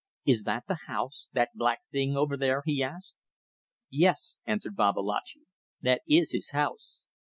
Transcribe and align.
"Is 0.25 0.45
that 0.45 0.63
the 0.67 0.79
house 0.87 1.29
that 1.33 1.51
black 1.53 1.81
thing 1.91 2.17
over 2.17 2.35
there?" 2.35 2.63
he 2.65 2.81
asked. 2.81 3.17
"Yes," 3.91 4.39
answered 4.47 4.75
Babalatchi; 4.75 5.41
"that 5.81 6.01
is 6.09 6.31
his 6.31 6.49
house. 6.49 7.05